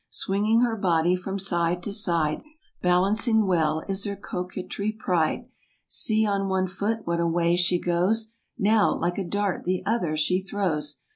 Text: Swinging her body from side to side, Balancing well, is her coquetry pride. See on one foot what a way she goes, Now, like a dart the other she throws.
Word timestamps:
Swinging 0.09 0.61
her 0.61 0.75
body 0.75 1.15
from 1.15 1.37
side 1.37 1.83
to 1.83 1.93
side, 1.93 2.41
Balancing 2.81 3.45
well, 3.45 3.81
is 3.87 4.03
her 4.05 4.15
coquetry 4.15 4.91
pride. 4.91 5.45
See 5.87 6.25
on 6.25 6.49
one 6.49 6.65
foot 6.65 7.05
what 7.05 7.19
a 7.19 7.27
way 7.27 7.55
she 7.55 7.79
goes, 7.79 8.33
Now, 8.57 8.97
like 8.97 9.19
a 9.19 9.23
dart 9.23 9.63
the 9.65 9.83
other 9.85 10.17
she 10.17 10.41
throws. 10.41 11.01